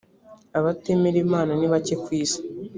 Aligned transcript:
abatemera 0.57 1.17
imana 1.25 1.51
nibake 1.55 1.95
kwisi. 2.03 2.39